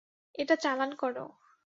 [0.35, 1.25] এটা চালান করো!